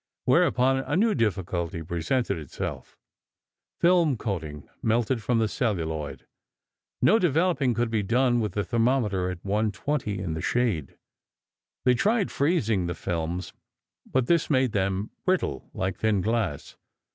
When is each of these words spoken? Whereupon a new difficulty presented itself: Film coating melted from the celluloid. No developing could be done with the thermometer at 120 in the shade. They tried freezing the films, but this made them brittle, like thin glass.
Whereupon 0.25 0.79
a 0.79 0.95
new 0.97 1.13
difficulty 1.13 1.83
presented 1.83 2.39
itself: 2.39 2.97
Film 3.79 4.17
coating 4.17 4.67
melted 4.81 5.21
from 5.21 5.37
the 5.37 5.47
celluloid. 5.47 6.25
No 7.03 7.19
developing 7.19 7.75
could 7.75 7.91
be 7.91 8.01
done 8.01 8.39
with 8.39 8.53
the 8.53 8.63
thermometer 8.63 9.29
at 9.29 9.45
120 9.45 10.17
in 10.17 10.33
the 10.33 10.41
shade. 10.41 10.97
They 11.85 11.93
tried 11.93 12.31
freezing 12.31 12.87
the 12.87 12.95
films, 12.95 13.53
but 14.11 14.25
this 14.25 14.49
made 14.49 14.71
them 14.71 15.11
brittle, 15.23 15.69
like 15.71 15.97
thin 15.97 16.21
glass. 16.21 16.77